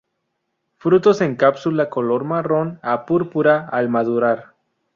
[0.77, 4.55] Frutos en cápsula color marrón a púrpura al madurar.